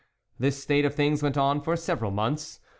This 0.39 0.59
state 0.59 0.83
of 0.83 0.95
things 0.95 1.21
went 1.21 1.37
on 1.37 1.61
for 1.61 1.75
several 1.75 2.09
months. 2.09 2.59